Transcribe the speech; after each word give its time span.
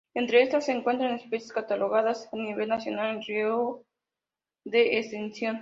Entre 0.15 0.41
estas 0.41 0.65
se 0.65 0.71
encuentran 0.73 1.13
especies 1.13 1.53
catalogadas 1.53 2.27
a 2.33 2.37
nivel 2.37 2.69
nacional 2.69 3.15
en 3.15 3.21
riesgo 3.23 3.85
de 4.65 4.97
extinción. 4.99 5.49